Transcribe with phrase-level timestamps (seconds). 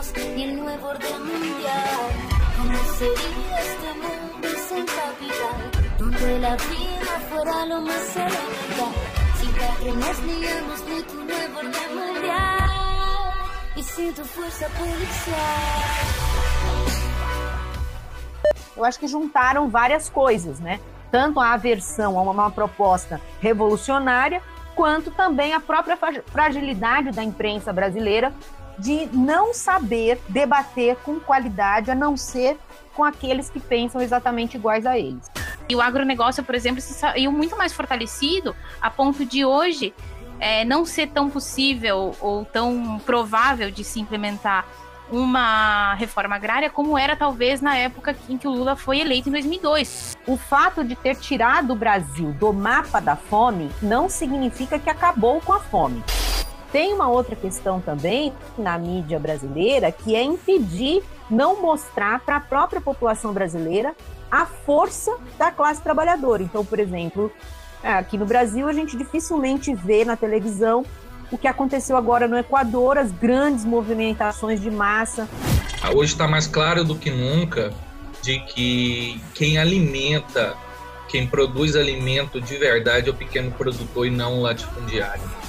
[0.00, 2.10] patrones ni el nuevo orden mundial.
[2.56, 5.98] ¿Cómo sería este mundo sin capital?
[5.98, 8.94] Donde la vida fuera lo más elemental.
[9.40, 12.70] Sin patrones ni amos, ni tu nuevo orden mundial.
[13.76, 16.10] Y sin tu fuerza policial.
[18.76, 20.80] eu acho que juntaram várias coisas, né?
[21.10, 24.40] Tanto a aversão a uma, uma proposta revolucionária,
[24.74, 28.32] quanto também a própria fragilidade da imprensa brasileira
[28.80, 32.58] de não saber debater com qualidade, a não ser
[32.94, 35.30] com aqueles que pensam exatamente iguais a eles.
[35.68, 39.94] E o agronegócio, por exemplo, saiu muito mais fortalecido a ponto de hoje
[40.40, 44.66] é, não ser tão possível ou tão provável de se implementar
[45.12, 49.32] uma reforma agrária como era talvez na época em que o Lula foi eleito em
[49.32, 50.16] 2002.
[50.26, 55.40] O fato de ter tirado o Brasil do mapa da fome não significa que acabou
[55.40, 56.02] com a fome.
[56.72, 62.40] Tem uma outra questão também na mídia brasileira que é impedir, não mostrar para a
[62.40, 63.94] própria população brasileira
[64.30, 66.42] a força da classe trabalhadora.
[66.42, 67.32] Então, por exemplo,
[67.82, 70.84] aqui no Brasil a gente dificilmente vê na televisão
[71.30, 75.28] o que aconteceu agora no Equador, as grandes movimentações de massa.
[75.94, 77.72] Hoje está mais claro do que nunca
[78.22, 80.54] de que quem alimenta,
[81.08, 85.39] quem produz alimento de verdade é o pequeno produtor e não o latifundiário.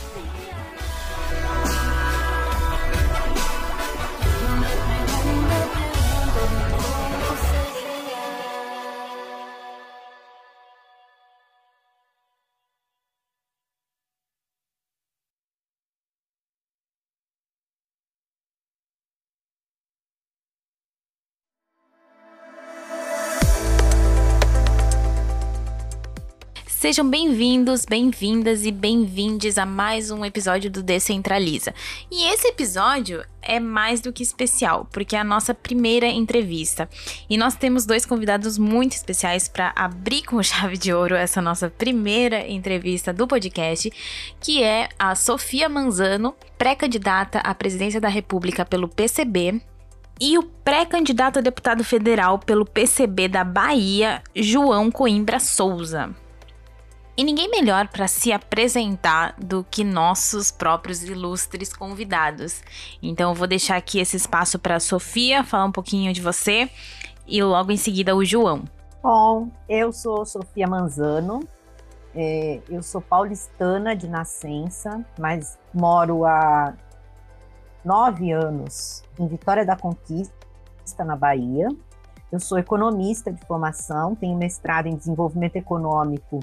[26.81, 31.75] Sejam bem-vindos, bem-vindas e bem-vindes a mais um episódio do Decentraliza.
[32.09, 36.89] E esse episódio é mais do que especial, porque é a nossa primeira entrevista.
[37.29, 41.69] E nós temos dois convidados muito especiais para abrir com chave de ouro essa nossa
[41.69, 43.93] primeira entrevista do podcast,
[44.39, 49.61] que é a Sofia Manzano, pré-candidata à presidência da República pelo PCB,
[50.19, 56.15] e o pré-candidato a deputado federal pelo PCB da Bahia, João Coimbra Souza.
[57.21, 62.63] E ninguém melhor para se apresentar do que nossos próprios ilustres convidados.
[62.99, 66.67] Então eu vou deixar aqui esse espaço para a Sofia falar um pouquinho de você
[67.27, 68.63] e logo em seguida o João.
[69.03, 71.41] Bom, eu sou Sofia Manzano,
[72.15, 76.73] é, eu sou paulistana de nascença, mas moro há
[77.85, 80.33] nove anos em Vitória da Conquista,
[81.05, 81.67] na Bahia.
[82.31, 86.39] Eu sou economista de formação, tenho mestrado em desenvolvimento econômico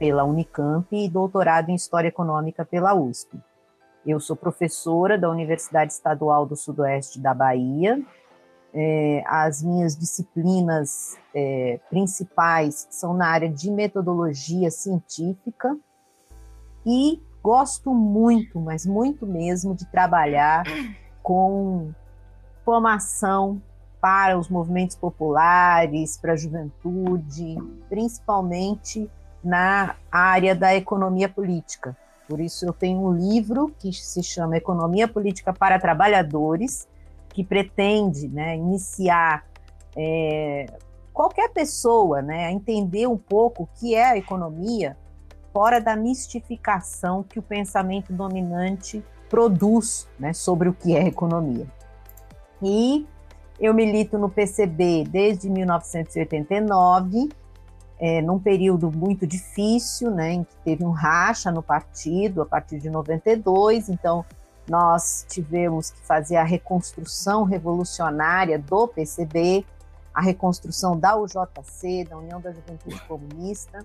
[0.00, 3.38] pela Unicamp e doutorado em História Econômica pela USP.
[4.06, 8.02] Eu sou professora da Universidade Estadual do Sudoeste da Bahia.
[8.72, 15.76] É, as minhas disciplinas é, principais são na área de metodologia científica
[16.86, 20.64] e gosto muito, mas muito mesmo, de trabalhar
[21.22, 21.92] com
[22.64, 23.60] formação
[24.00, 27.58] para os movimentos populares, para a juventude,
[27.90, 29.10] principalmente
[29.42, 31.96] na área da economia política.
[32.28, 36.86] Por isso, eu tenho um livro que se chama Economia Política para Trabalhadores,
[37.30, 39.44] que pretende né, iniciar
[39.96, 40.66] é,
[41.12, 44.96] qualquer pessoa né, a entender um pouco o que é a economia,
[45.52, 51.66] fora da mistificação que o pensamento dominante produz né, sobre o que é economia.
[52.62, 53.06] E
[53.58, 57.28] eu milito no PCB desde 1989
[58.00, 62.78] é, num período muito difícil, né, em que teve um racha no partido a partir
[62.78, 64.24] de 92, então
[64.66, 69.66] nós tivemos que fazer a reconstrução revolucionária do PCB,
[70.14, 73.84] a reconstrução da UJC, da União da Juventude Comunista.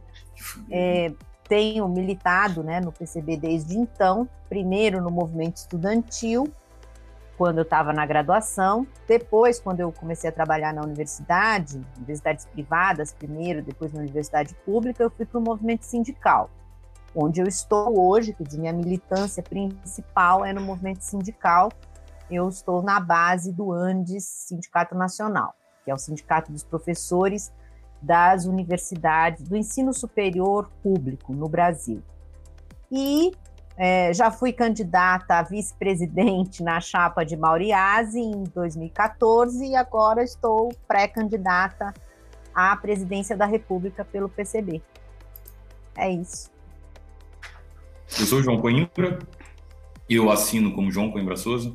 [0.72, 1.12] É,
[1.48, 6.52] tenho militado né, no PCB desde então, primeiro no movimento estudantil,
[7.38, 8.88] quando eu estava na graduação.
[9.08, 15.04] Depois, quando eu comecei a trabalhar na universidade, universidades privadas primeiro, depois na universidade pública,
[15.04, 16.50] eu fui para o movimento sindical,
[17.16, 21.72] onde eu estou hoje, quer dizer, minha militância principal é no movimento sindical.
[22.30, 25.54] Eu estou na base do ANDES, Sindicato Nacional,
[25.84, 27.54] que é o Sindicato dos Professores
[28.02, 32.02] das Universidades do Ensino Superior Público no Brasil.
[32.92, 33.32] E
[33.78, 40.74] é, já fui candidata a vice-presidente na chapa de Mauriase em 2014 e agora estou
[40.88, 41.94] pré-candidata
[42.54, 44.82] à presidência da República pelo PCB.
[45.98, 46.50] É isso.
[48.18, 49.20] Eu sou João Coimbra,
[50.10, 51.74] eu assino como João Coimbra Souza.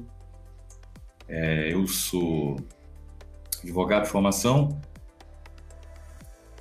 [1.29, 2.57] É, eu sou
[3.63, 4.81] advogado de formação.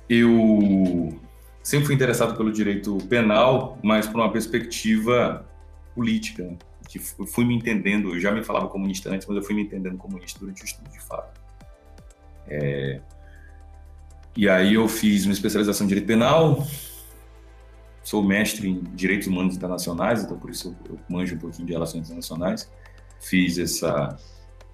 [0.08, 1.18] Eu
[1.62, 5.46] sempre fui interessado pelo direito penal, mas por uma perspectiva
[5.94, 6.56] política,
[6.88, 9.96] que fui me entendendo, eu já me falava comunista antes, mas eu fui me entendendo
[9.96, 11.40] comunista durante o estudo, de fato.
[12.48, 13.00] É,
[14.36, 16.66] e aí eu fiz uma especialização em direito penal,
[18.02, 22.06] sou mestre em direitos humanos internacionais, então por isso eu manjo um pouquinho de relações
[22.06, 22.70] internacionais.
[23.20, 24.16] Fiz essa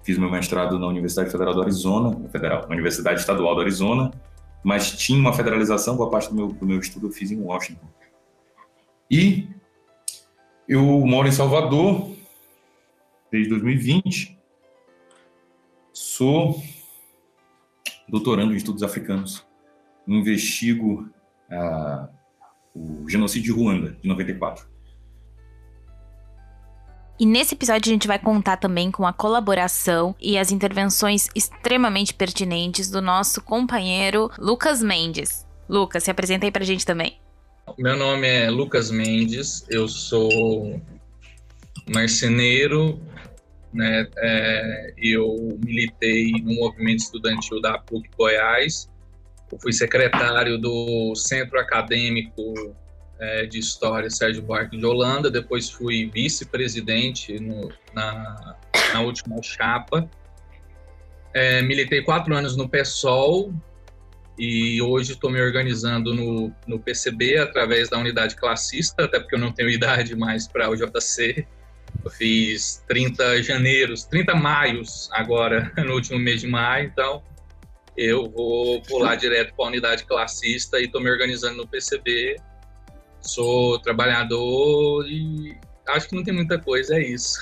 [0.03, 4.09] fiz meu mestrado na Universidade Federal do Arizona, Federal, Universidade Estadual do Arizona,
[4.63, 7.87] mas tinha uma federalização, boa parte do meu, do meu estudo eu fiz em Washington.
[9.09, 9.47] E
[10.67, 12.11] eu moro em Salvador
[13.31, 14.37] desde 2020.
[15.93, 16.61] Sou
[18.07, 19.45] doutorando em estudos africanos.
[20.07, 21.09] Investigo
[21.49, 22.09] ah,
[22.73, 24.67] o genocídio de Ruanda, de 94.
[27.19, 32.13] E nesse episódio a gente vai contar também com a colaboração e as intervenções extremamente
[32.13, 35.43] pertinentes do nosso companheiro Lucas Mendes.
[35.67, 37.17] Lucas, se apresenta aí pra gente também.
[37.77, 40.79] Meu nome é Lucas Mendes, eu sou
[41.89, 42.99] marceneiro,
[43.73, 44.07] né?
[44.17, 48.87] É, eu militei no movimento estudantil da PUC Goiás,
[49.51, 52.53] eu fui secretário do Centro Acadêmico
[53.19, 57.39] é, de História Sérgio Buarque de Holanda, depois fui vice-presidente
[57.93, 58.55] na,
[58.93, 60.09] na última chapa.
[61.33, 63.53] É, militei quatro anos no PSOL
[64.37, 69.39] e hoje estou me organizando no, no PCB através da unidade classista, até porque eu
[69.39, 71.45] não tenho idade mais para o JC.
[72.03, 77.23] Eu fiz 30 janeiros, 30 maios agora, no último mês de maio, então
[77.95, 82.35] eu vou pular direto para a unidade classista e estou me organizando no PCB
[83.27, 85.55] sou trabalhador e
[85.87, 87.39] acho que não tem muita coisa, é isso.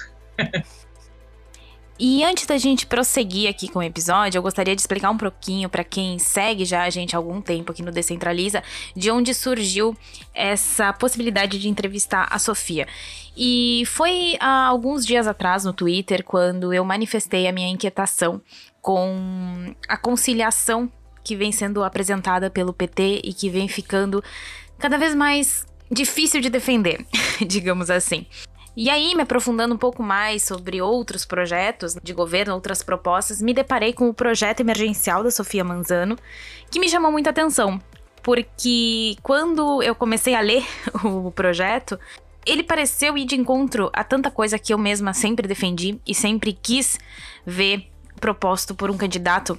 [1.97, 5.69] E antes da gente prosseguir aqui com o episódio, eu gostaria de explicar um pouquinho
[5.69, 8.61] para quem segue já a gente há algum tempo aqui no Decentraliza,
[8.93, 9.95] de onde surgiu
[10.33, 12.85] essa possibilidade de entrevistar a Sofia.
[13.35, 18.41] E foi há alguns dias atrás no Twitter quando eu manifestei a minha inquietação
[18.81, 20.91] com a conciliação
[21.23, 24.21] que vem sendo apresentada pelo PT e que vem ficando
[24.77, 27.05] cada vez mais difícil de defender,
[27.45, 28.25] digamos assim.
[28.77, 33.53] E aí, me aprofundando um pouco mais sobre outros projetos de governo, outras propostas, me
[33.53, 36.17] deparei com o projeto emergencial da Sofia Manzano,
[36.69, 37.81] que me chamou muita atenção,
[38.21, 40.65] porque quando eu comecei a ler
[41.05, 41.97] o projeto,
[42.45, 46.51] ele pareceu ir de encontro a tanta coisa que eu mesma sempre defendi e sempre
[46.51, 46.99] quis
[47.45, 47.87] ver
[48.19, 49.57] proposto por um candidato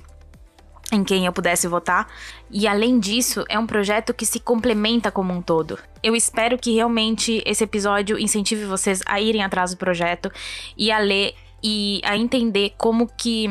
[0.92, 2.06] em quem eu pudesse votar.
[2.50, 5.78] E além disso, é um projeto que se complementa como um todo.
[6.02, 10.30] Eu espero que realmente esse episódio incentive vocês a irem atrás do projeto
[10.76, 13.48] e a ler e a entender como que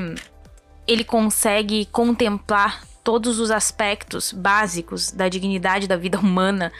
[0.87, 6.71] ele consegue contemplar todos os aspectos básicos da dignidade da vida humana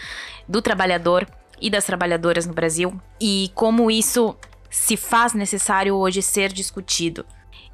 [0.48, 1.28] do trabalhador
[1.62, 4.36] e das trabalhadoras no Brasil e como isso
[4.70, 7.26] se faz necessário hoje ser discutido.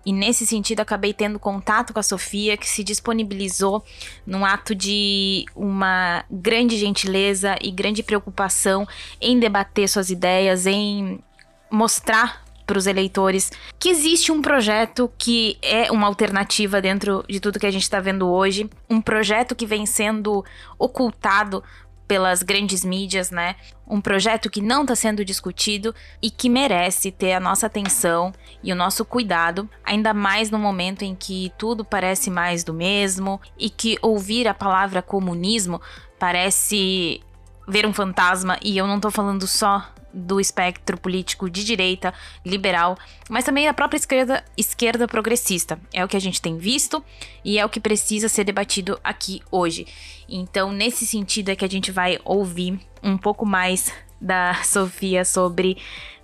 [0.05, 3.83] E nesse sentido, acabei tendo contato com a Sofia, que se disponibilizou
[4.25, 8.87] num ato de uma grande gentileza e grande preocupação
[9.19, 11.19] em debater suas ideias, em
[11.69, 17.59] mostrar para os eleitores que existe um projeto que é uma alternativa dentro de tudo
[17.59, 20.43] que a gente está vendo hoje, um projeto que vem sendo
[20.79, 21.61] ocultado
[22.11, 23.55] pelas grandes mídias, né?
[23.87, 28.69] Um projeto que não está sendo discutido e que merece ter a nossa atenção e
[28.73, 33.69] o nosso cuidado, ainda mais no momento em que tudo parece mais do mesmo e
[33.69, 35.79] que ouvir a palavra comunismo
[36.19, 37.21] parece
[37.65, 39.81] ver um fantasma e eu não estou falando só
[40.13, 42.13] do espectro político de direita,
[42.45, 42.97] liberal,
[43.29, 45.79] mas também da própria esquerda, esquerda progressista.
[45.93, 47.03] É o que a gente tem visto
[47.43, 49.87] e é o que precisa ser debatido aqui hoje.
[50.27, 55.77] Então, nesse sentido é que a gente vai ouvir um pouco mais da Sofia sobre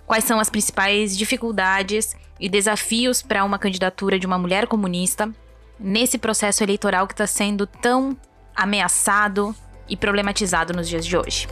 [0.06, 5.32] quais são as principais dificuldades e desafios para uma candidatura de uma mulher comunista
[5.78, 8.16] nesse processo eleitoral que está sendo tão
[8.54, 9.54] ameaçado
[9.88, 11.46] e problematizado nos dias de hoje.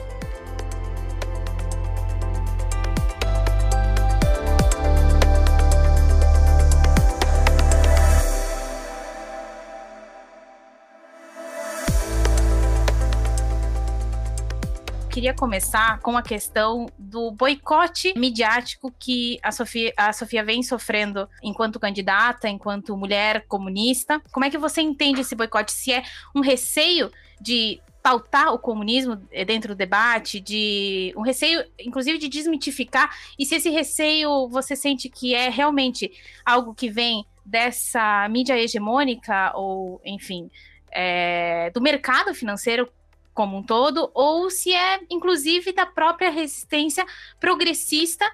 [15.16, 21.26] Queria começar com a questão do boicote midiático que a Sofia, a Sofia vem sofrendo
[21.42, 24.20] enquanto candidata, enquanto mulher comunista.
[24.30, 25.73] Como é que você entende esse boicote?
[25.73, 26.02] Se é
[26.35, 32.28] um receio de pautar o comunismo eh, dentro do debate, de um receio, inclusive, de
[32.28, 33.08] desmitificar,
[33.38, 36.12] e se esse receio você sente que é realmente
[36.44, 40.50] algo que vem dessa mídia hegemônica, ou, enfim,
[40.92, 42.87] é, do mercado financeiro
[43.36, 47.04] como um todo, ou se é, inclusive, da própria resistência
[47.38, 48.24] progressista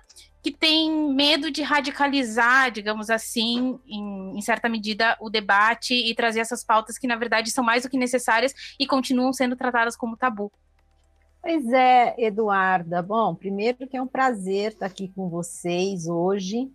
[0.41, 6.41] que tem medo de radicalizar, digamos assim, em, em, certa medida, o debate e trazer
[6.41, 10.17] essas pautas que, na verdade, são mais do que necessárias e continuam sendo tratadas como
[10.17, 10.51] tabu.
[11.41, 13.03] Pois é, Eduarda.
[13.03, 16.71] Bom, primeiro que é um prazer estar aqui com vocês hoje.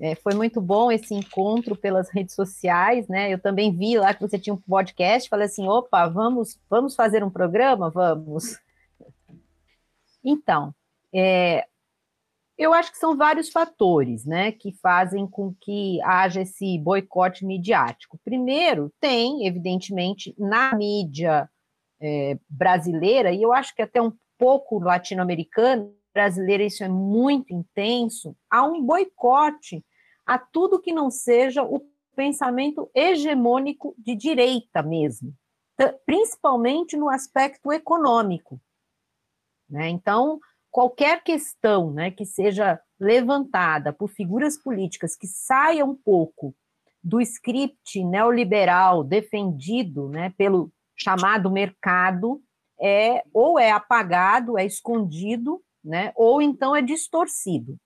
[0.00, 3.32] É, foi muito bom esse encontro pelas redes sociais, né?
[3.32, 7.24] Eu também vi lá que você tinha um podcast, falei assim, opa, vamos, vamos fazer
[7.24, 7.90] um programa?
[7.90, 8.58] Vamos.
[10.24, 10.72] Então,
[11.12, 11.66] é,
[12.58, 18.18] eu acho que são vários fatores, né, que fazem com que haja esse boicote midiático.
[18.24, 21.48] Primeiro, tem, evidentemente, na mídia
[22.00, 28.36] é, brasileira, e eu acho que até um pouco latino-americana, brasileira isso é muito intenso,
[28.50, 29.84] há um boicote
[30.28, 31.80] a tudo que não seja o
[32.14, 35.32] pensamento hegemônico de direita mesmo,
[36.04, 38.60] principalmente no aspecto econômico.
[39.70, 39.88] Né?
[39.88, 40.38] Então,
[40.70, 46.54] qualquer questão né, que seja levantada por figuras políticas que saia um pouco
[47.02, 52.42] do script neoliberal defendido né, pelo chamado mercado,
[52.78, 57.78] é ou é apagado, é escondido, né, ou então é distorcido.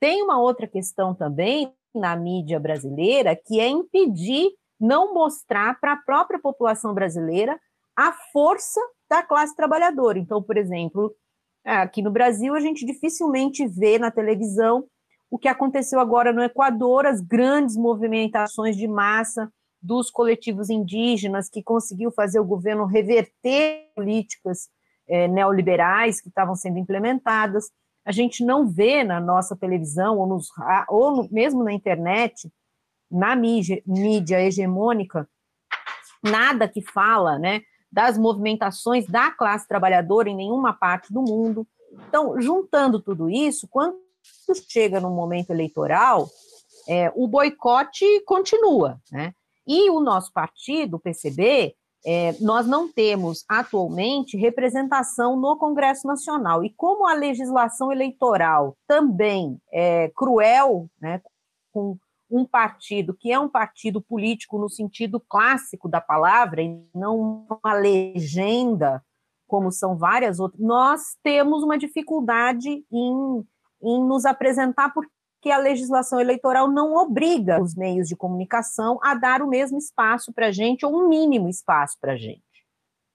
[0.00, 5.96] Tem uma outra questão também na mídia brasileira que é impedir, não mostrar para a
[5.96, 7.58] própria população brasileira
[7.96, 10.18] a força da classe trabalhadora.
[10.18, 11.14] Então, por exemplo,
[11.64, 14.84] aqui no Brasil, a gente dificilmente vê na televisão
[15.30, 19.50] o que aconteceu agora no Equador, as grandes movimentações de massa
[19.82, 24.68] dos coletivos indígenas, que conseguiu fazer o governo reverter políticas
[25.08, 27.70] é, neoliberais que estavam sendo implementadas.
[28.06, 30.48] A gente não vê na nossa televisão, ou, nos,
[30.88, 32.48] ou no, mesmo na internet,
[33.10, 35.28] na mídia, mídia hegemônica,
[36.22, 41.66] nada que fala né, das movimentações da classe trabalhadora em nenhuma parte do mundo.
[42.08, 43.96] Então, juntando tudo isso, quando
[44.68, 46.28] chega no momento eleitoral,
[46.88, 49.32] é, o boicote continua, né?
[49.66, 51.74] E o nosso partido, o PCB,
[52.06, 56.64] é, nós não temos atualmente representação no Congresso Nacional.
[56.64, 61.20] E como a legislação eleitoral também é cruel, né,
[61.72, 61.98] com
[62.30, 67.72] um partido que é um partido político no sentido clássico da palavra, e não uma
[67.74, 69.02] legenda,
[69.48, 73.44] como são várias outras, nós temos uma dificuldade em,
[73.82, 75.10] em nos apresentar porque
[75.50, 80.48] a legislação eleitoral não obriga os meios de comunicação a dar o mesmo espaço para
[80.48, 82.42] a gente, ou um mínimo espaço para a gente.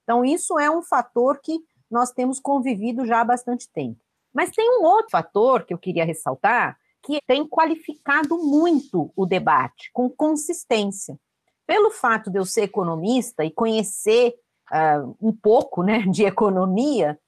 [0.02, 1.58] Então, isso é um fator que
[1.90, 4.00] nós temos convivido já há bastante tempo.
[4.32, 9.90] Mas tem um outro fator que eu queria ressaltar, que tem qualificado muito o debate,
[9.92, 11.18] com consistência.
[11.66, 14.34] Pelo fato de eu ser economista e conhecer
[14.70, 17.18] uh, um pouco né, de economia,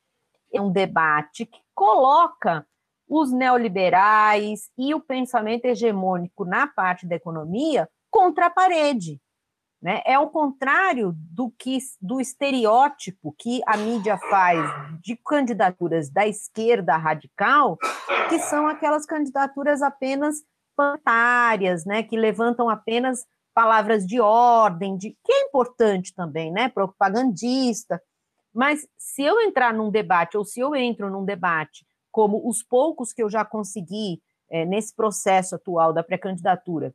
[0.52, 2.66] é um debate que coloca
[3.16, 9.20] os neoliberais e o pensamento hegemônico na parte da economia contra a parede.
[9.80, 10.02] Né?
[10.04, 14.58] É o contrário do que do estereótipo que a mídia faz
[15.00, 17.78] de candidaturas da esquerda radical,
[18.28, 20.36] que são aquelas candidaturas apenas
[20.74, 22.02] pantárias, né?
[22.02, 26.68] que levantam apenas palavras de ordem, de que é importante também, né?
[26.68, 28.02] propagandista.
[28.52, 33.12] Mas se eu entrar num debate, ou se eu entro num debate, como os poucos
[33.12, 36.94] que eu já consegui é, nesse processo atual da pré-candidatura,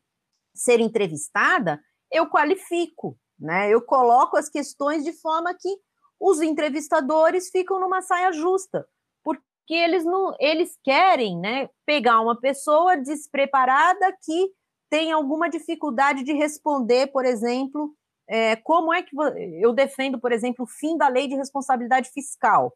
[0.56, 1.78] ser entrevistada,
[2.10, 3.70] eu qualifico, né?
[3.70, 5.78] Eu coloco as questões de forma que
[6.18, 8.88] os entrevistadores ficam numa saia justa,
[9.22, 14.54] porque eles não, eles querem, né, pegar uma pessoa despreparada que
[14.90, 17.94] tem alguma dificuldade de responder, por exemplo,
[18.26, 19.14] é, como é que
[19.62, 22.74] eu defendo, por exemplo, o fim da lei de responsabilidade fiscal,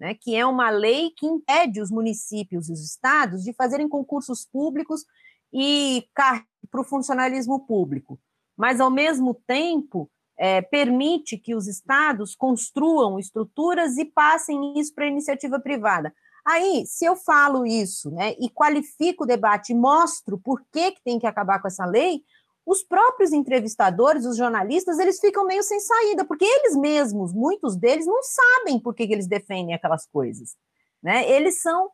[0.00, 4.46] né, que é uma lei que impede os municípios e os estados de fazerem concursos
[4.46, 5.04] públicos
[5.52, 8.18] e para o funcionalismo público
[8.60, 15.06] mas, ao mesmo tempo, é, permite que os estados construam estruturas e passem isso para
[15.06, 16.14] a iniciativa privada.
[16.46, 21.02] Aí, se eu falo isso né, e qualifico o debate e mostro por que, que
[21.02, 22.22] tem que acabar com essa lei,
[22.66, 28.06] os próprios entrevistadores, os jornalistas, eles ficam meio sem saída, porque eles mesmos, muitos deles,
[28.06, 30.56] não sabem por que, que eles defendem aquelas coisas.
[31.02, 31.28] Né?
[31.30, 31.90] Eles são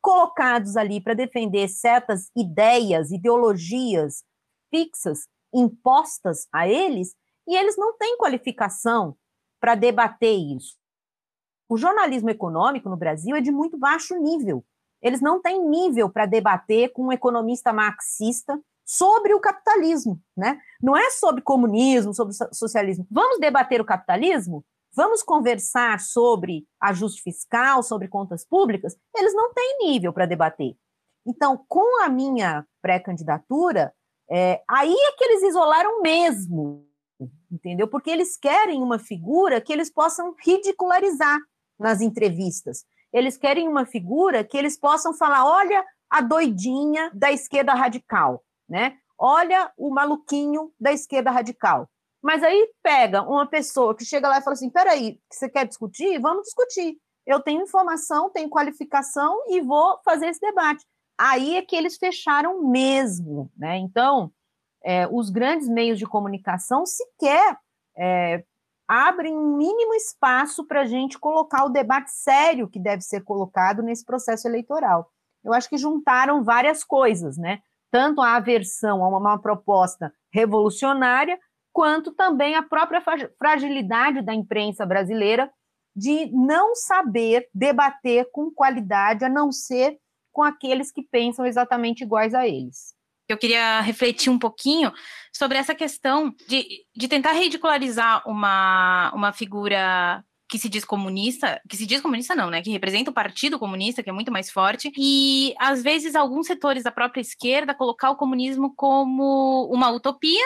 [0.00, 4.24] colocados ali para defender certas ideias, ideologias
[4.70, 7.14] fixas, impostas a eles,
[7.46, 9.16] e eles não têm qualificação
[9.60, 10.76] para debater isso.
[11.68, 14.64] O jornalismo econômico no Brasil é de muito baixo nível.
[15.02, 20.60] Eles não têm nível para debater com um economista marxista sobre o capitalismo, né?
[20.80, 23.04] Não é sobre comunismo, sobre socialismo.
[23.10, 24.64] Vamos debater o capitalismo?
[24.94, 28.96] Vamos conversar sobre ajuste fiscal, sobre contas públicas?
[29.14, 30.74] Eles não têm nível para debater.
[31.26, 33.92] Então, com a minha pré-candidatura,
[34.30, 36.86] é, aí é que eles isolaram mesmo,
[37.50, 37.88] entendeu?
[37.88, 41.38] Porque eles querem uma figura que eles possam ridicularizar
[41.78, 42.84] nas entrevistas.
[43.12, 48.98] Eles querem uma figura que eles possam falar: olha a doidinha da esquerda radical, né?
[49.18, 51.88] Olha o maluquinho da esquerda radical.
[52.22, 56.18] Mas aí pega uma pessoa que chega lá e fala assim: peraí, você quer discutir?
[56.20, 56.98] Vamos discutir.
[57.26, 60.84] Eu tenho informação, tenho qualificação e vou fazer esse debate.
[61.18, 63.78] Aí é que eles fecharam mesmo, né?
[63.78, 64.30] Então,
[64.84, 67.58] é, os grandes meios de comunicação sequer
[67.96, 68.44] é,
[68.86, 73.82] abrem um mínimo espaço para a gente colocar o debate sério que deve ser colocado
[73.82, 75.10] nesse processo eleitoral.
[75.42, 77.60] Eu acho que juntaram várias coisas, né?
[77.96, 81.38] Tanto a aversão a uma, uma proposta revolucionária,
[81.72, 83.02] quanto também a própria
[83.38, 85.50] fragilidade da imprensa brasileira
[85.96, 89.96] de não saber debater com qualidade, a não ser
[90.30, 92.94] com aqueles que pensam exatamente iguais a eles.
[93.26, 94.92] Eu queria refletir um pouquinho
[95.32, 101.76] sobre essa questão de, de tentar ridicularizar uma, uma figura que se diz comunista, que
[101.76, 104.92] se diz comunista não, né, que representa o Partido Comunista, que é muito mais forte,
[104.96, 110.44] e às vezes alguns setores da própria esquerda colocar o comunismo como uma utopia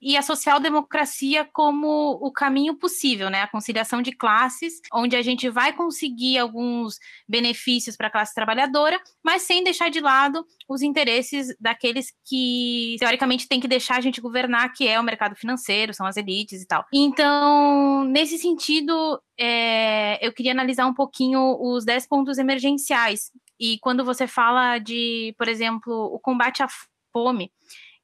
[0.00, 3.42] e a social-democracia como o caminho possível, né?
[3.42, 6.98] A conciliação de classes, onde a gente vai conseguir alguns
[7.28, 13.46] benefícios para a classe trabalhadora, mas sem deixar de lado os interesses daqueles que, teoricamente,
[13.46, 16.66] tem que deixar a gente governar, que é o mercado financeiro, são as elites e
[16.66, 16.84] tal.
[16.92, 23.30] Então, nesse sentido, é, eu queria analisar um pouquinho os 10 pontos emergenciais.
[23.58, 26.68] E quando você fala de, por exemplo, o combate à
[27.12, 27.52] fome,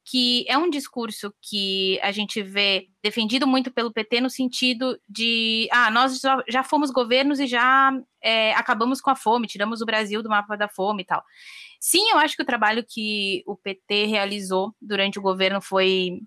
[0.08, 5.68] que é um discurso que a gente vê defendido muito pelo PT no sentido de,
[5.72, 7.90] ah, nós já fomos governos e já
[8.22, 11.24] é, acabamos com a fome, tiramos o Brasil do mapa da fome e tal.
[11.80, 16.20] Sim, eu acho que o trabalho que o PT realizou durante o governo foi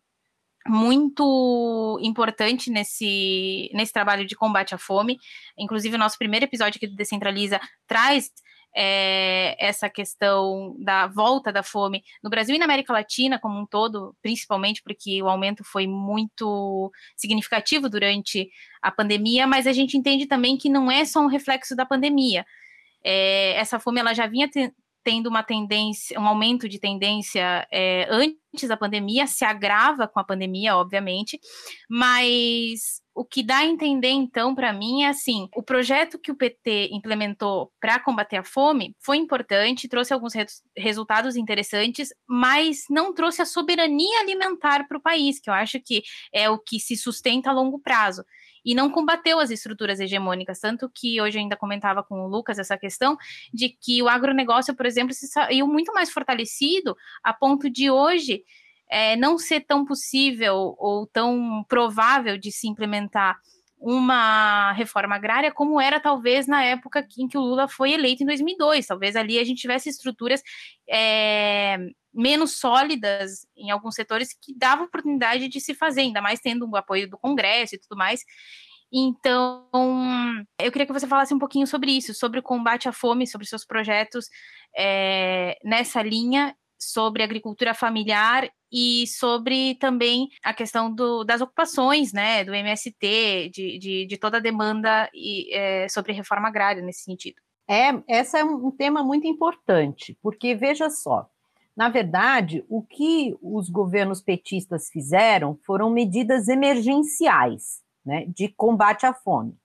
[0.68, 5.18] muito importante nesse, nesse trabalho de combate à fome.
[5.58, 8.30] Inclusive, o nosso primeiro episódio aqui do Decentraliza traz
[8.76, 13.66] é, essa questão da volta da fome no Brasil e na América Latina como um
[13.66, 18.50] todo, principalmente porque o aumento foi muito significativo durante
[18.82, 22.46] a pandemia, mas a gente entende também que não é só um reflexo da pandemia.
[23.04, 24.50] É, essa fome ela já vinha
[25.04, 30.24] tendo uma tendência, um aumento de tendência é, antes da pandemia, se agrava com a
[30.24, 31.40] pandemia, obviamente,
[31.90, 36.36] mas o que dá a entender, então, para mim, é assim: o projeto que o
[36.36, 40.46] PT implementou para combater a fome foi importante, trouxe alguns re
[40.78, 46.02] resultados interessantes, mas não trouxe a soberania alimentar para o país, que eu acho que
[46.34, 48.24] é o que se sustenta a longo prazo
[48.64, 50.60] e não combateu as estruturas hegemônicas.
[50.60, 53.18] Tanto que hoje eu ainda comentava com o Lucas essa questão
[53.54, 58.44] de que o agronegócio, por exemplo, se saiu muito mais fortalecido a ponto de hoje
[58.90, 63.38] é, não ser tão possível ou tão provável de se implementar
[63.80, 68.26] uma reforma agrária como era talvez na época em que o Lula foi eleito em
[68.26, 68.86] 2002.
[68.86, 70.42] Talvez ali a gente tivesse estruturas
[70.90, 71.78] é,
[72.20, 76.76] menos sólidas em alguns setores que davam oportunidade de se fazer, ainda mais tendo o
[76.76, 78.22] apoio do Congresso e tudo mais.
[78.92, 79.68] Então,
[80.60, 83.48] eu queria que você falasse um pouquinho sobre isso, sobre o combate à fome, sobre
[83.48, 84.28] seus projetos
[84.76, 92.44] é, nessa linha sobre agricultura familiar e sobre também a questão do, das ocupações, né,
[92.46, 97.42] do MST, de, de, de toda a demanda e, é, sobre reforma agrária nesse sentido.
[97.70, 101.30] É, essa é um tema muito importante, porque veja só,
[101.80, 109.14] na verdade, o que os governos petistas fizeram foram medidas emergenciais, né, de combate à
[109.14, 109.58] fome.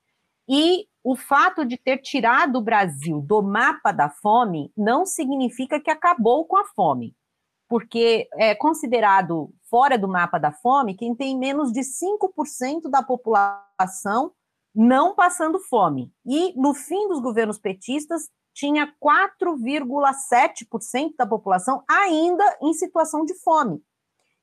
[0.49, 5.91] E o fato de ter tirado o Brasil do mapa da fome não significa que
[5.91, 7.17] acabou com a fome,
[7.69, 14.31] porque é considerado fora do mapa da fome quem tem menos de 5% da população
[14.73, 16.13] não passando fome.
[16.25, 23.83] E no fim dos governos petistas, tinha 4,7% da população ainda em situação de fome.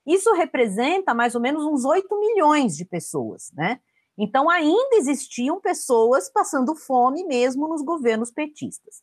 [0.06, 3.80] Isso representa mais ou menos uns 8 milhões de pessoas, né?
[4.18, 9.02] Então, ainda existiam pessoas passando fome mesmo nos governos petistas.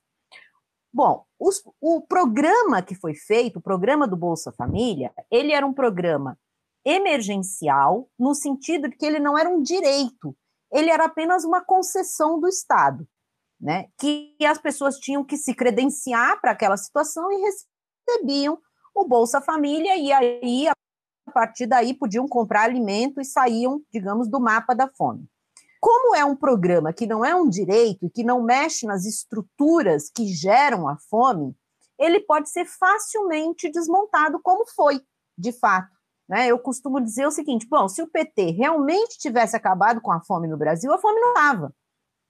[0.92, 5.72] Bom, os, o programa que foi feito, o programa do Bolsa Família, ele era um
[5.72, 6.38] programa
[6.84, 10.36] emergencial, no sentido de que ele não era um direito,
[10.72, 13.06] ele era apenas uma concessão do Estado,
[13.60, 13.86] né?
[13.98, 17.42] Que as pessoas tinham que se credenciar para aquela situação e
[18.06, 18.58] recebiam
[18.94, 20.74] o Bolsa Família, e aí, a
[21.32, 25.28] partir daí, podiam comprar alimento e saíam, digamos, do mapa da fome.
[25.80, 30.10] Como é um programa que não é um direito e que não mexe nas estruturas
[30.10, 31.54] que geram a fome,
[31.98, 35.00] ele pode ser facilmente desmontado, como foi,
[35.36, 35.96] de fato.
[36.28, 36.48] Né?
[36.48, 40.48] Eu costumo dizer o seguinte: bom, se o PT realmente tivesse acabado com a fome
[40.48, 41.74] no Brasil, a fome não estava.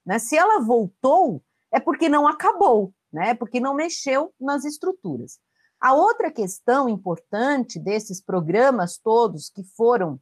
[0.09, 0.18] Né?
[0.18, 3.35] Se ela voltou, é porque não acabou, né?
[3.35, 5.38] porque não mexeu nas estruturas.
[5.79, 10.18] A outra questão importante desses programas todos que foram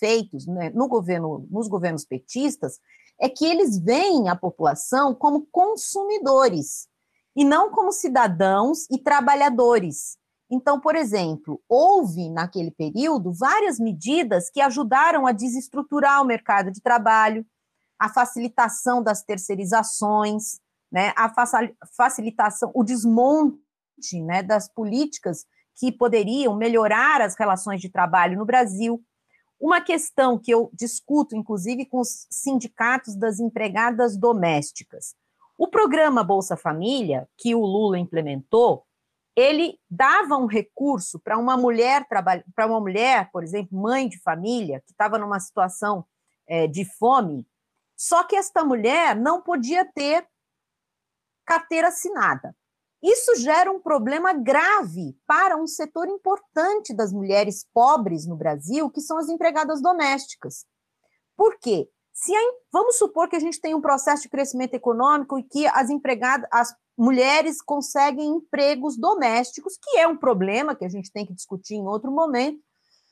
[0.00, 2.80] feitos né, no governo, nos governos petistas
[3.20, 6.88] é que eles veem a população como consumidores
[7.36, 10.18] e não como cidadãos e trabalhadores.
[10.50, 16.82] Então, por exemplo, houve naquele período várias medidas que ajudaram a desestruturar o mercado de
[16.82, 17.46] trabalho,
[17.98, 21.32] a facilitação das terceirizações, né, a
[21.96, 23.58] facilitação, o desmonte
[24.24, 29.02] né, das políticas que poderiam melhorar as relações de trabalho no Brasil.
[29.60, 35.14] Uma questão que eu discuto, inclusive, com os sindicatos das empregadas domésticas.
[35.58, 38.84] O programa Bolsa Família, que o Lula implementou,
[39.34, 44.80] ele dava um recurso para uma mulher para uma mulher, por exemplo, mãe de família,
[44.80, 46.04] que estava numa situação
[46.48, 47.46] é, de fome,
[47.96, 50.26] só que esta mulher não podia ter
[51.44, 52.54] carteira assinada.
[53.02, 59.00] Isso gera um problema grave para um setor importante das mulheres pobres no Brasil, que
[59.00, 60.66] são as empregadas domésticas.
[61.36, 61.88] Por quê?
[62.12, 62.40] Se a,
[62.72, 66.48] vamos supor que a gente tem um processo de crescimento econômico e que as empregadas,
[66.50, 71.74] as mulheres conseguem empregos domésticos, que é um problema que a gente tem que discutir
[71.74, 72.58] em outro momento,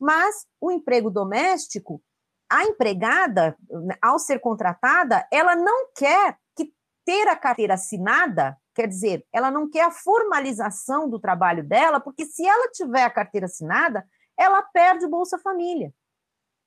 [0.01, 2.03] mas o emprego doméstico,
[2.51, 3.57] a empregada,
[4.01, 6.73] ao ser contratada, ela não quer que
[7.05, 12.27] ter a carteira assinada Quer dizer, ela não quer a formalização do trabalho dela, porque
[12.27, 14.05] se ela tiver a carteira assinada,
[14.37, 15.95] ela perde o Bolsa Família.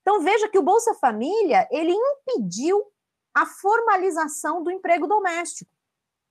[0.02, 2.82] Então veja que o Bolsa Família, ele impediu
[3.36, 5.70] a formalização do emprego doméstico.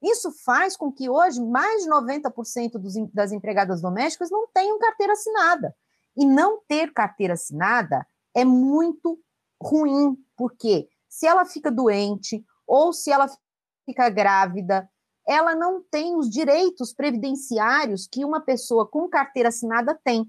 [0.02, 5.12] Isso faz com que hoje mais de 90% dos, das empregadas domésticas não tenham carteira
[5.12, 5.76] assinada.
[6.16, 9.20] E não ter carteira assinada é muito
[9.60, 13.28] ruim, porque se ela fica doente ou se ela
[13.84, 14.88] fica grávida
[15.26, 20.24] ela não tem os direitos previdenciários que uma pessoa com carteira assinada tem.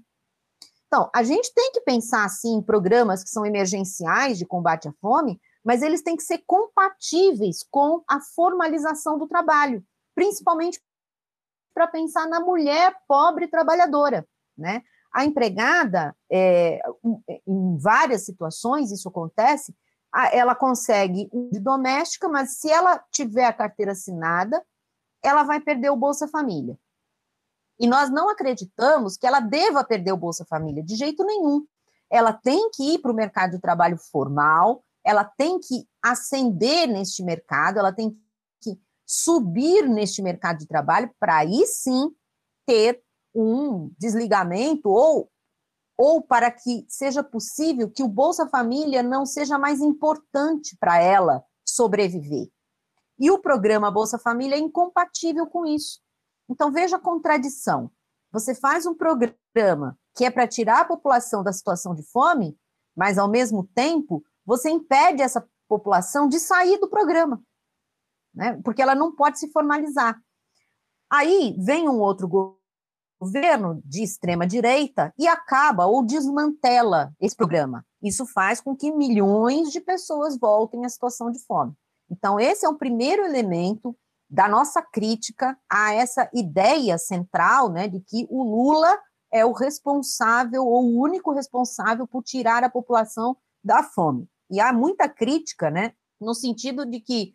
[0.86, 4.92] Então, a gente tem que pensar, assim, em programas que são emergenciais de combate à
[5.00, 10.82] fome, mas eles têm que ser compatíveis com a formalização do trabalho, principalmente
[11.74, 14.82] para pensar na mulher pobre trabalhadora, né?
[15.12, 16.80] A empregada, é,
[17.46, 19.74] em várias situações isso acontece,
[20.32, 24.62] ela consegue de doméstica, mas se ela tiver a carteira assinada,
[25.22, 26.78] ela vai perder o Bolsa Família.
[27.78, 31.64] E nós não acreditamos que ela deva perder o Bolsa Família, de jeito nenhum.
[32.10, 37.22] Ela tem que ir para o mercado de trabalho formal, ela tem que ascender neste
[37.22, 38.16] mercado, ela tem
[38.60, 42.10] que subir neste mercado de trabalho para aí sim
[42.66, 43.02] ter
[43.34, 45.30] um desligamento ou
[46.00, 51.42] ou para que seja possível que o Bolsa Família não seja mais importante para ela
[51.66, 52.48] sobreviver.
[53.18, 56.00] E o programa Bolsa Família é incompatível com isso.
[56.48, 57.90] Então, veja a contradição.
[58.30, 62.56] Você faz um programa que é para tirar a população da situação de fome,
[62.96, 67.42] mas, ao mesmo tempo, você impede essa população de sair do programa,
[68.32, 68.58] né?
[68.64, 70.18] porque ela não pode se formalizar.
[71.10, 72.26] Aí vem um outro
[73.20, 77.84] governo de extrema direita e acaba ou desmantela esse programa.
[78.02, 81.72] Isso faz com que milhões de pessoas voltem à situação de fome.
[82.10, 83.96] Então, esse é o primeiro elemento
[84.30, 88.98] da nossa crítica a essa ideia central né, de que o Lula
[89.32, 94.28] é o responsável ou o único responsável por tirar a população da fome.
[94.50, 97.32] E há muita crítica, né, no sentido de que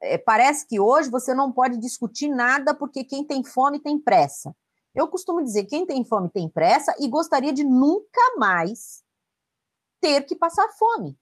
[0.00, 4.54] é, parece que hoje você não pode discutir nada porque quem tem fome tem pressa.
[4.98, 9.04] Eu costumo dizer quem tem fome tem pressa e gostaria de nunca mais
[10.00, 11.16] ter que passar fome.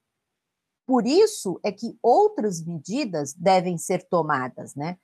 [0.87, 4.97] Por isso é que outras medidas devem ser tomadas, né?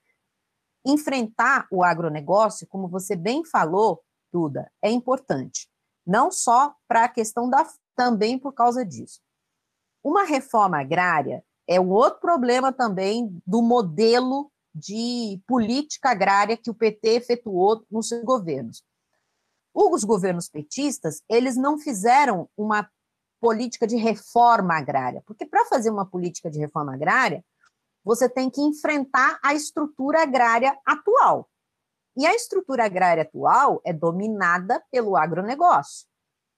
[0.84, 5.70] Enfrentar o agronegócio, como você bem falou, Duda, é importante.
[6.06, 9.22] não só para a questão da também por causa disso.
[10.04, 16.74] Uma reforma agrária é um outro problema também do modelo de política agrária que o
[16.74, 18.84] PT efetuou nos seus governos.
[19.74, 22.90] Os governos petistas, eles não fizeram uma
[23.40, 27.44] política de reforma agrária, porque para fazer uma política de reforma agrária,
[28.04, 31.50] você tem que enfrentar a estrutura agrária atual.
[32.16, 36.08] E a estrutura agrária atual é dominada pelo agronegócio.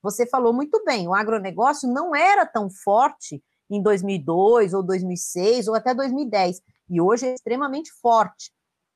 [0.02, 5.74] Você falou muito bem, o agronegócio não era tão forte em 2002 ou 2006 ou
[5.74, 8.52] até 2010, e hoje é extremamente forte.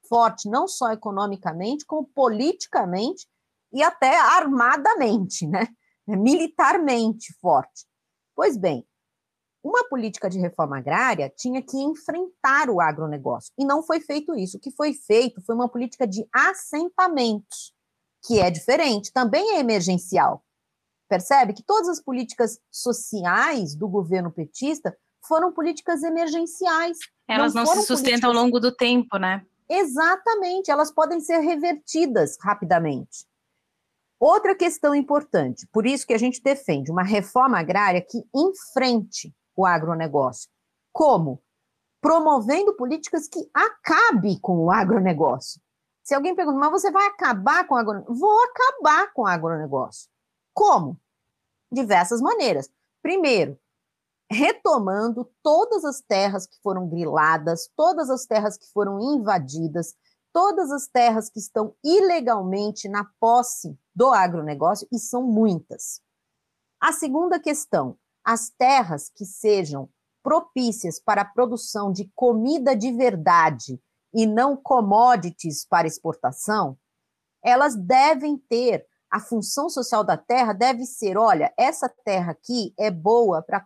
[0.08, 3.26] Forte não só economicamente, como politicamente
[3.72, 5.68] e até armadamente, né?
[6.06, 7.86] militarmente forte.
[8.34, 8.86] Pois bem,
[9.62, 14.56] uma política de reforma agrária tinha que enfrentar o agronegócio, e não foi feito isso.
[14.56, 17.74] O que foi feito foi uma política de assentamentos,
[18.24, 20.42] que é diferente, também é emergencial.
[21.08, 26.98] Percebe que todas as políticas sociais do governo petista foram políticas emergenciais.
[27.28, 28.24] Elas não, não se sustentam políticas...
[28.24, 29.44] ao longo do tempo, né?
[29.68, 33.24] Exatamente, elas podem ser revertidas rapidamente.
[34.18, 39.64] Outra questão importante, por isso que a gente defende uma reforma agrária que enfrente o
[39.64, 40.50] agronegócio.
[40.92, 41.42] Como?
[42.00, 45.60] Promovendo políticas que acabe com o agronegócio.
[46.02, 48.14] Se alguém pergunta, mas você vai acabar com o agronegócio?
[48.14, 50.10] Vou acabar com o agronegócio.
[50.52, 51.00] Como?
[51.70, 52.68] Diversas maneiras.
[53.00, 53.58] Primeiro,
[54.30, 59.96] retomando todas as terras que foram griladas, todas as terras que foram invadidas,
[60.32, 66.00] todas as terras que estão ilegalmente na posse do agronegócio, e são muitas.
[66.80, 69.88] A segunda questão, as terras que sejam
[70.22, 73.80] propícias para a produção de comida de verdade
[74.14, 76.78] e não commodities para exportação,
[77.42, 82.90] elas devem ter a função social da terra deve ser, olha, essa terra aqui é
[82.92, 83.60] boa para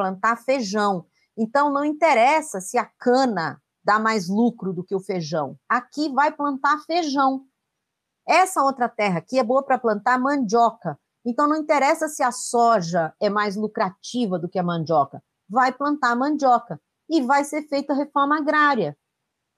[0.00, 1.04] plantar feijão.
[1.36, 5.58] Então não interessa se a cana dá mais lucro do que o feijão.
[5.68, 7.44] Aqui vai plantar feijão.
[8.26, 10.98] Essa outra terra aqui é boa para plantar mandioca.
[11.24, 16.16] Então não interessa se a soja é mais lucrativa do que a mandioca, vai plantar
[16.16, 18.96] mandioca e vai ser feita a reforma agrária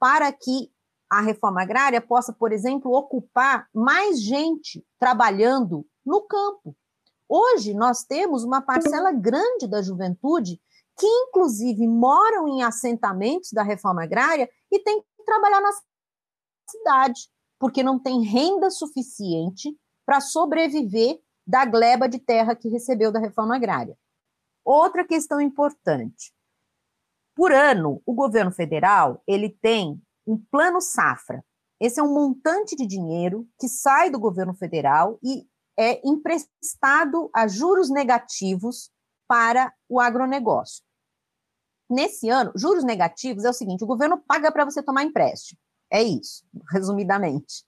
[0.01, 0.73] para que
[1.09, 6.75] a reforma agrária possa, por exemplo, ocupar mais gente trabalhando no campo.
[7.35, 10.61] Hoje nós temos uma parcela grande da juventude
[10.99, 15.71] que inclusive moram em assentamentos da reforma agrária e tem que trabalhar na
[16.69, 23.19] cidade, porque não tem renda suficiente para sobreviver da gleba de terra que recebeu da
[23.19, 23.97] reforma agrária.
[24.63, 26.35] Outra questão importante.
[27.35, 31.43] Por ano, o governo federal, ele tem um plano safra.
[31.81, 37.47] Esse é um montante de dinheiro que sai do governo federal e é emprestado a
[37.47, 38.91] juros negativos
[39.27, 40.83] para o agronegócio.
[41.89, 45.59] Nesse ano, juros negativos é o seguinte: o governo paga para você tomar empréstimo.
[45.91, 47.65] É isso, resumidamente.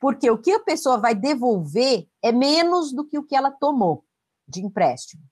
[0.00, 4.04] Porque o que a pessoa vai devolver é menos do que o que ela tomou
[4.46, 5.22] de empréstimo.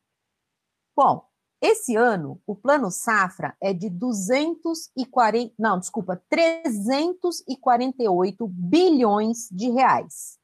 [0.96, 1.24] Bom,
[1.61, 10.38] esse ano o plano safra é de 240, não, desculpa, 348 bilhões de reais.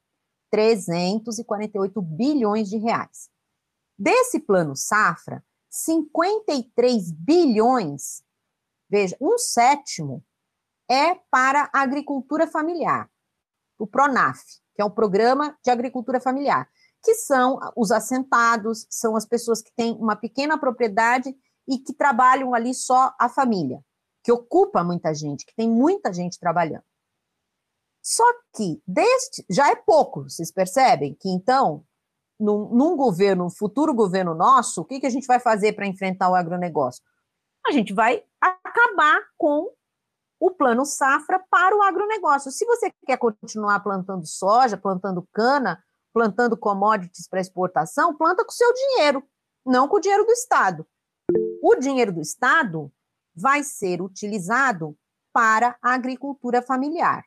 [0.50, 3.30] 348 bilhões de reais.
[3.98, 8.22] Desse plano safra, 53 bilhões,
[8.88, 10.24] veja, um sétimo
[10.90, 13.08] é para a agricultura familiar
[13.80, 16.68] o PRONAF, que é um programa de agricultura familiar,
[17.02, 21.34] que são os assentados, são as pessoas que têm uma pequena propriedade
[21.66, 23.82] e que trabalham ali só a família,
[24.22, 26.84] que ocupa muita gente, que tem muita gente trabalhando.
[28.02, 31.84] Só que deste já é pouco, vocês percebem que então,
[32.38, 35.86] num, num governo, um futuro governo nosso, o que, que a gente vai fazer para
[35.86, 37.02] enfrentar o agronegócio?
[37.66, 39.70] A gente vai acabar com
[40.40, 42.50] o plano safra para o agronegócio.
[42.50, 45.82] Se você quer continuar plantando soja, plantando cana,
[46.12, 49.22] plantando commodities para exportação, planta com o seu dinheiro,
[49.64, 50.86] não com o dinheiro do Estado.
[51.62, 52.90] O dinheiro do Estado
[53.36, 54.96] vai ser utilizado
[55.32, 57.22] para a agricultura familiar.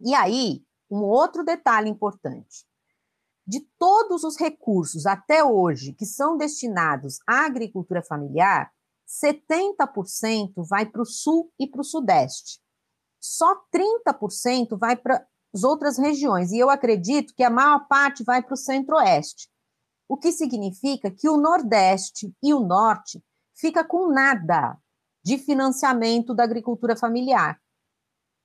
[0.00, 2.66] E aí, um outro detalhe importante.
[3.46, 8.70] De todos os recursos até hoje que são destinados à agricultura familiar,
[9.08, 12.60] 70% vai para o sul e para o sudeste.
[13.18, 16.52] Só 30% vai para as outras regiões.
[16.52, 19.48] E eu acredito que a maior parte vai para o centro-oeste.
[20.06, 23.22] O que significa que o nordeste e o norte
[23.54, 24.78] fica com nada
[25.24, 27.60] de financiamento da agricultura familiar.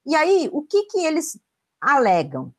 [0.06, 1.40] E aí, o que, que eles
[1.82, 2.54] alegam?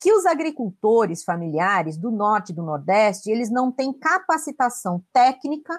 [0.00, 5.78] que os agricultores familiares do norte e do nordeste, eles não têm capacitação técnica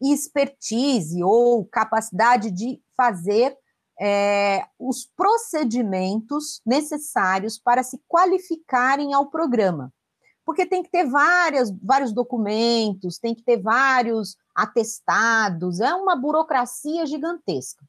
[0.00, 3.56] e expertise ou capacidade de fazer
[4.00, 9.92] é, os procedimentos necessários para se qualificarem ao programa.
[10.44, 17.06] Porque tem que ter várias, vários documentos, tem que ter vários atestados, é uma burocracia
[17.06, 17.86] gigantesca.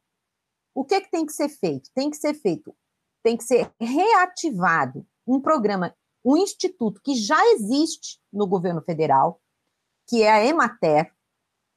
[0.74, 1.90] O que, que tem que ser feito?
[1.94, 2.76] Tem que ser feito,
[3.22, 9.42] tem que ser reativado um programa, um instituto que já existe no governo federal,
[10.08, 11.14] que é a Emater,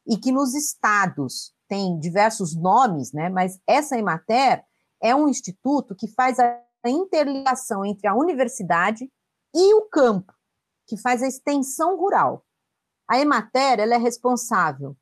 [0.06, 3.28] e que nos estados tem diversos nomes, né?
[3.28, 4.64] Mas essa Emater
[5.02, 9.10] é um instituto que faz a interligação entre a universidade
[9.54, 10.32] e o campo,
[10.86, 12.44] que faz a extensão rural.
[13.08, 14.96] A Emater ela é responsável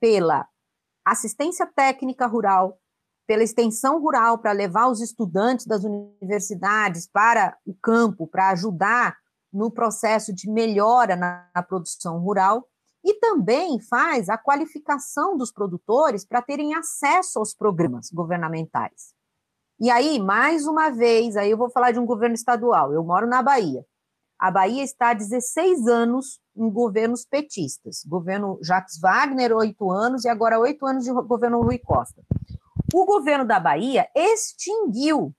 [0.00, 0.48] pela
[1.04, 2.78] assistência técnica rural,
[3.26, 9.16] pela extensão rural para levar os estudantes das universidades para o campo, para ajudar
[9.52, 12.66] no processo de melhora na, na produção rural
[13.04, 19.14] e também faz a qualificação dos produtores para terem acesso aos programas governamentais.
[19.78, 22.92] E aí, mais uma vez, aí eu vou falar de um governo estadual.
[22.92, 23.84] Eu moro na Bahia.
[24.38, 28.02] A Bahia está há 16 anos em governos petistas.
[28.04, 32.22] Governo Jacques Wagner, oito anos, e agora oito anos de governo Rui Costa.
[32.94, 35.34] O governo da Bahia extinguiu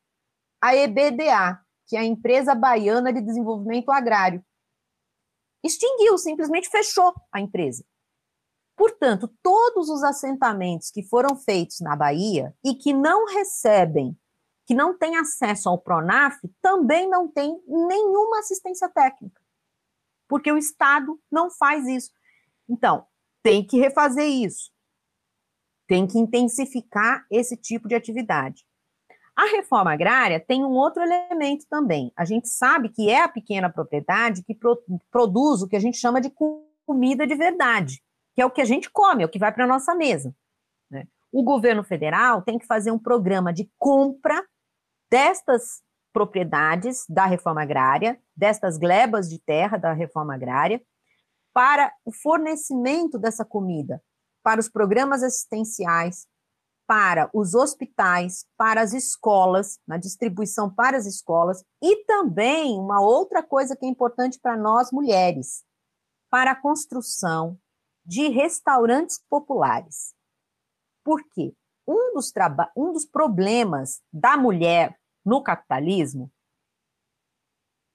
[0.61, 4.43] a EBDA, que é a Empresa Baiana de Desenvolvimento Agrário,
[5.63, 7.85] extinguiu, simplesmente fechou a empresa.
[8.75, 14.15] Portanto, todos os assentamentos que foram feitos na Bahia e que não recebem,
[14.65, 19.41] que não têm acesso ao Pronaf, também não têm nenhuma assistência técnica,
[20.27, 22.11] porque o Estado não faz isso.
[22.69, 23.07] Então,
[23.41, 24.71] tem que refazer isso,
[25.87, 28.63] tem que intensificar esse tipo de atividade.
[29.35, 32.11] A reforma agrária tem um outro elemento também.
[32.17, 35.97] A gente sabe que é a pequena propriedade que pro, produz o que a gente
[35.97, 36.33] chama de
[36.85, 38.01] comida de verdade,
[38.35, 40.35] que é o que a gente come, é o que vai para a nossa mesa.
[40.89, 41.07] Né?
[41.31, 44.43] O governo federal tem que fazer um programa de compra
[45.09, 50.81] destas propriedades da reforma agrária, destas glebas de terra da reforma agrária,
[51.53, 54.01] para o fornecimento dessa comida
[54.47, 56.25] para os programas assistenciais,
[56.87, 63.43] para os hospitais, para as escolas, na distribuição para as escolas, e também uma outra
[63.43, 65.65] coisa que é importante para nós mulheres,
[66.29, 67.59] para a construção
[68.05, 70.15] de restaurantes populares.
[71.03, 71.53] Por quê?
[71.85, 72.31] Um dos,
[72.73, 76.31] um dos problemas da mulher no capitalismo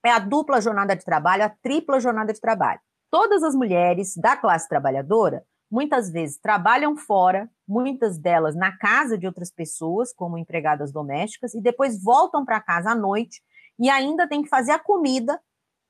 [0.04, 2.80] é a dupla jornada de trabalho, a tripla jornada de trabalho.
[3.10, 9.26] Todas as mulheres da classe trabalhadora muitas vezes trabalham fora, muitas delas na casa de
[9.26, 13.42] outras pessoas, como empregadas domésticas, e depois voltam para casa à noite
[13.78, 15.40] e ainda tem que fazer a comida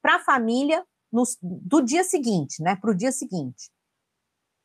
[0.01, 2.77] para a família no, do dia seguinte, né?
[2.77, 3.71] Para o dia seguinte.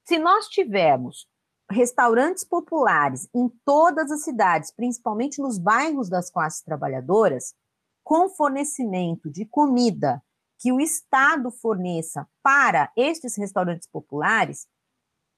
[0.06, 1.28] Se nós tivermos
[1.70, 7.56] restaurantes populares em todas as cidades, principalmente nos bairros das classes trabalhadoras,
[8.04, 10.24] com fornecimento de comida
[10.60, 14.68] que o Estado forneça para estes restaurantes populares,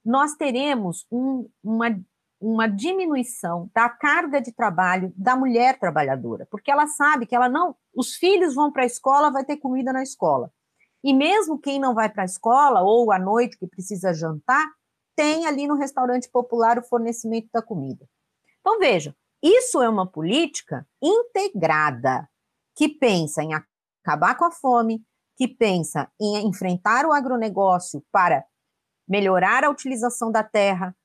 [0.10, 1.96] nós teremos um, uma,
[2.42, 7.76] uma diminuição da carga de trabalho da mulher trabalhadora, porque ela sabe que ela não,
[7.96, 10.52] os filhos vão para a escola, vai ter comida na escola.
[11.04, 14.66] E mesmo quem não vai para a escola ou à noite que precisa jantar,
[15.16, 18.10] tem ali no restaurante popular o fornecimento da comida.
[18.62, 22.28] Então veja, isso é uma política integrada
[22.76, 25.06] que pensa em acabar com a fome,
[25.38, 28.44] que pensa em enfrentar o agronegócio para
[29.10, 30.96] melhorar a utilização da terra,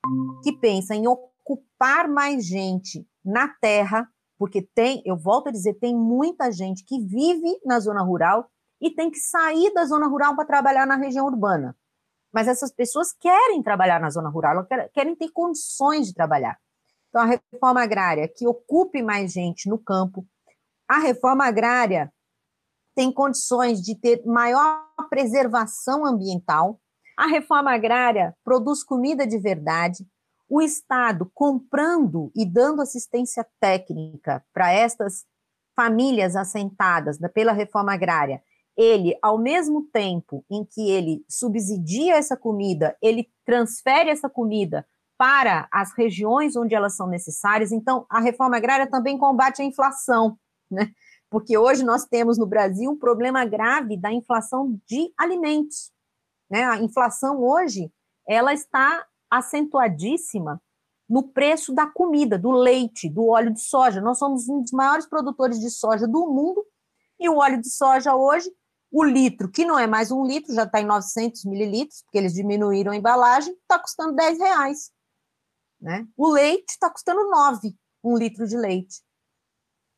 [0.43, 4.07] que pensa em ocupar mais gente na terra,
[4.39, 8.91] porque tem, eu volto a dizer, tem muita gente que vive na zona rural e
[8.91, 11.75] tem que sair da zona rural para trabalhar na região urbana.
[12.31, 16.59] Mas essas pessoas querem trabalhar na zona rural, querem ter condições de trabalhar.
[17.09, 20.27] Então, a reforma agrária que ocupe mais gente no campo,
[20.89, 22.13] a reforma agrária
[22.95, 26.81] tem condições de ter maior preservação ambiental,
[27.17, 30.07] a reforma agrária produz comida de verdade.
[30.49, 35.25] O Estado comprando e dando assistência técnica para estas
[35.75, 38.43] famílias assentadas pela reforma agrária,
[38.77, 44.87] ele, ao mesmo tempo em que ele subsidia essa comida, ele transfere essa comida
[45.17, 47.71] para as regiões onde elas são necessárias.
[47.71, 50.37] Então, a reforma agrária também combate a inflação,
[50.71, 50.91] né?
[51.31, 55.94] Porque hoje nós temos no Brasil um problema grave da inflação de alimentos.
[56.51, 56.65] Né?
[56.65, 57.93] A inflação hoje
[58.27, 60.61] ela está acentuadíssima
[61.09, 64.01] no preço da comida, do leite, do óleo de soja.
[64.01, 66.65] Nós somos um dos maiores produtores de soja do mundo
[67.19, 68.51] E o óleo de soja hoje,
[68.91, 72.33] o litro, que não é mais um litro, já está em 900 mililitros, porque eles
[72.33, 74.91] diminuíram a embalagem, está custando 10 reais.
[75.81, 76.07] Né?
[76.17, 79.03] O leite está custando 9, um litro de leite.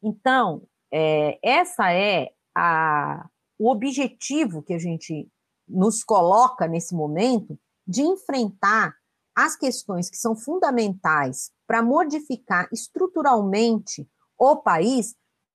[0.02, 3.28] Então, é, essa é a,
[3.58, 5.28] o objetivo que a gente
[5.68, 8.94] nos coloca nesse momento de enfrentar
[9.34, 14.08] as questões que são fundamentais para modificar estruturalmente
[14.38, 15.14] o país,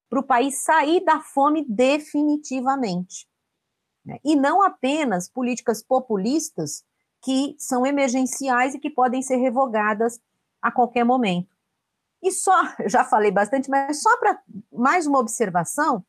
[0.10, 3.28] para o país sair da fome definitivamente.
[4.06, 4.20] Né?
[4.24, 6.84] E não apenas políticas populistas
[7.24, 10.20] que são emergenciais e que podem ser revogadas
[10.62, 11.56] a qualquer momento.
[12.22, 12.54] E só,
[12.88, 14.42] já falei bastante, mas só para
[14.72, 16.06] mais uma observação,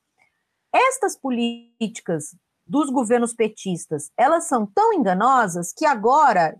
[0.73, 2.35] estas políticas
[2.67, 6.57] dos governos petistas, elas são tão enganosas que agora,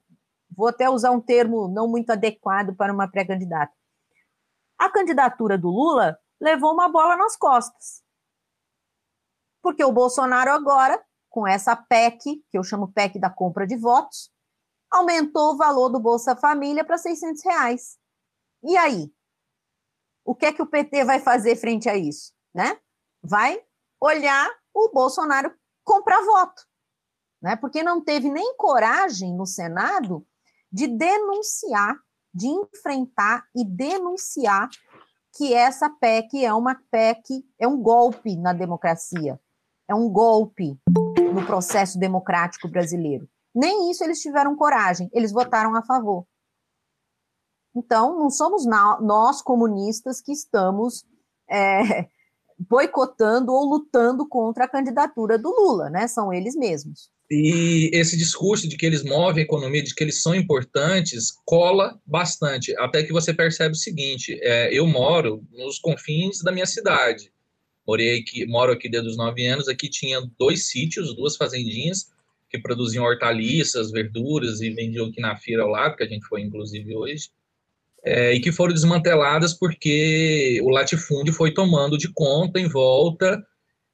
[0.51, 3.73] vou até usar um termo não muito adequado para uma pré-candidata,
[4.79, 8.03] a candidatura do Lula levou uma bola nas costas.
[9.63, 11.01] Porque o Bolsonaro agora,
[11.31, 14.29] com essa PEC, que eu chamo PEC da compra de votos,
[14.91, 17.97] aumentou o valor do Bolsa Família para 600 reais.
[18.65, 19.13] E aí?
[20.25, 22.33] O que é que o PT vai fazer frente a isso?
[22.53, 22.79] Né?
[23.23, 23.65] Vai
[24.01, 25.55] olhar o Bolsonaro
[25.85, 26.63] comprar voto,
[27.43, 27.57] né?
[27.57, 30.27] Porque não teve nem coragem no Senado
[30.71, 31.97] de denunciar,
[32.35, 34.69] de enfrentar e denunciar
[35.35, 39.41] que essa PEC é uma PEC, é um golpe na democracia,
[39.89, 40.79] é um golpe
[41.35, 43.29] no processo democrático brasileiro.
[43.55, 46.27] Nem isso eles tiveram coragem, eles votaram a favor.
[47.75, 51.07] Então, não somos nós, comunistas, que estamos
[51.49, 52.09] é,
[52.69, 56.07] boicotando ou lutando contra a candidatura do Lula, né?
[56.07, 57.11] São eles mesmos.
[57.31, 61.99] E esse discurso de que eles movem a economia, de que eles são importantes, cola
[62.05, 62.77] bastante.
[62.77, 67.33] Até que você percebe o seguinte: é, eu moro nos confins da minha cidade.
[67.87, 69.69] Morei aqui, moro aqui desde os nove anos.
[69.69, 72.11] Aqui tinha dois sítios, duas fazendinhas
[72.51, 76.43] que produziam hortaliças, verduras e vendiam aqui na feira ao lado, que a gente foi
[76.43, 77.31] inclusive hoje
[78.05, 83.43] é, e que foram desmanteladas porque o latifúndio foi tomando de conta em volta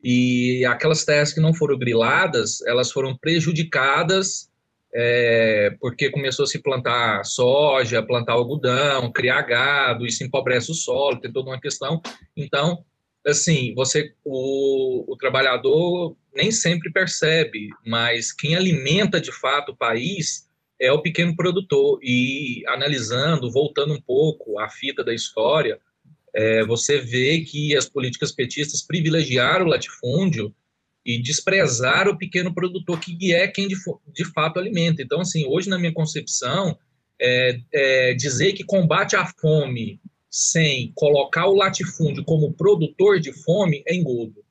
[0.03, 4.49] e aquelas terras que não foram griladas, elas foram prejudicadas
[4.95, 11.21] é, porque começou a se plantar soja, plantar algodão, criar gado, isso empobrece o solo,
[11.21, 12.01] tem toda uma questão.
[12.37, 12.85] Então,
[13.27, 20.48] assim, você, o, o trabalhador nem sempre percebe, mas quem alimenta de fato o país
[20.81, 21.99] é o pequeno produtor.
[22.03, 25.79] E analisando, voltando um pouco à fita da história,
[26.35, 30.55] é, você vê que as políticas petistas privilegiaram o latifúndio
[31.05, 33.77] e desprezaram o pequeno produtor, que é quem de,
[34.13, 35.03] de fato alimenta.
[35.03, 36.79] Então, assim, hoje, na minha concepção,
[37.21, 40.01] é, é dizer que combate a fome
[40.31, 44.45] sem colocar o latifúndio como produtor de fome é engodo.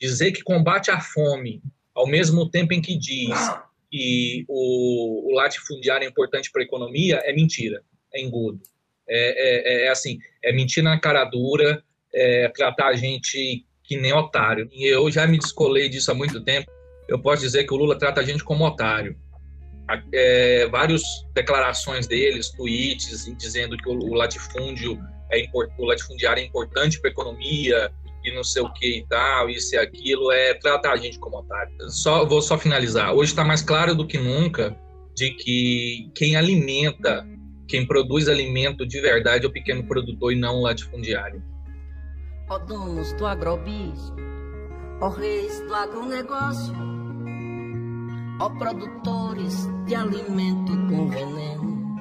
[0.00, 1.62] Dizer que combate a fome
[1.94, 3.36] ao mesmo tempo em que diz
[3.92, 7.82] que o, o latifundiário é importante para a economia é mentira,
[8.14, 8.58] é engodo.
[9.06, 11.84] É, é, é, assim, é mentir na cara dura,
[12.14, 14.66] é tratar a gente que nem otário.
[14.72, 16.70] E eu já me descolei disso há muito tempo.
[17.06, 19.14] Eu posso dizer que o Lula trata a gente como otário.
[20.14, 21.02] É, várias
[21.34, 24.98] declarações deles, tweets, dizendo que o, o latifúndio
[25.30, 25.44] é
[25.78, 27.92] o latifundiário é importante para a economia,
[28.24, 31.38] e não sei o que e tal, isso e aquilo, é tratar a gente como
[31.38, 31.72] otário.
[31.90, 33.14] Só, vou só finalizar.
[33.14, 34.76] Hoje está mais claro do que nunca
[35.14, 37.26] de que quem alimenta,
[37.68, 41.42] quem produz alimento de verdade é o pequeno produtor e não o latifundiário.
[42.48, 44.12] Ó donos do agrobis,
[45.00, 46.74] ó reis do agronegócio,
[48.40, 51.96] ó produtores de alimento com veneno,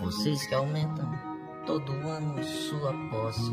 [0.00, 1.10] vocês que aumentam
[1.66, 3.52] todo ano sua posse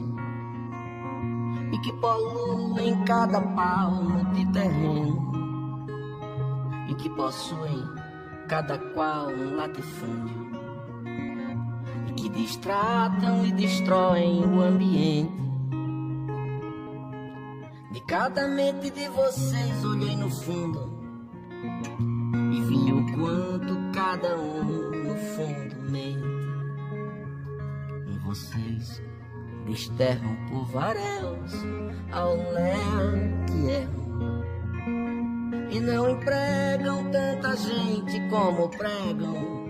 [1.74, 5.34] e que poluem cada palmo de terreno
[6.88, 7.84] e que possuem
[8.48, 10.52] cada qual um latifúndio
[12.08, 15.44] e que distratam e destroem o ambiente.
[17.92, 20.94] De cada mente de vocês olhei no fundo
[22.52, 26.24] e vi o quanto cada um no fundo mente
[28.08, 29.02] em vocês
[29.66, 31.54] desterram por varéus
[32.12, 34.04] ao léu que erram.
[35.72, 39.64] E não empregam tanta gente como pregam.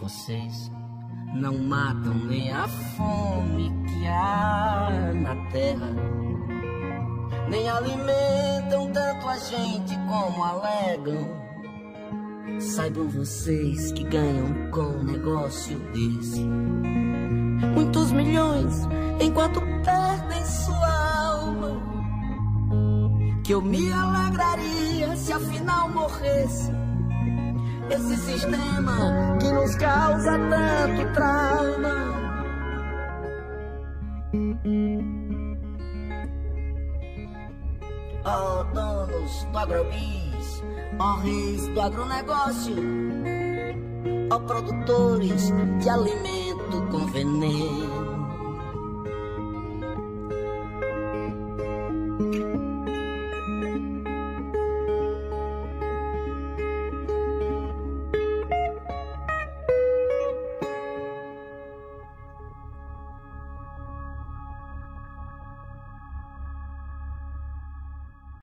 [0.00, 0.70] Vocês
[1.34, 5.90] não matam nem a fome que há na terra,
[7.48, 11.41] nem alimentam tanto a gente como alegam.
[12.60, 16.40] Saibam vocês que ganham com um negócio desse
[17.74, 18.88] muitos milhões,
[19.20, 21.82] enquanto perdem sua alma.
[23.44, 26.70] Que eu me alegraria se afinal morresse
[27.90, 32.12] esse sistema que nos causa tanto trauma.
[38.24, 40.31] Oh, donos do agrobis,
[41.00, 42.76] Honris do agronegócio,
[43.24, 43.74] é
[44.30, 48.12] ó produtores de alimento com veneno.